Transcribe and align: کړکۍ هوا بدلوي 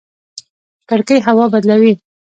کړکۍ 0.89 1.19
هوا 1.27 1.45
بدلوي 1.53 1.93